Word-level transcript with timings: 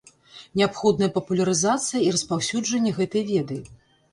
Неабходныя 0.61 1.11
папулярызацыя 1.17 2.01
і 2.07 2.09
распаўсюджанне 2.15 2.95
гэтай 2.99 3.23
веды. 3.31 3.63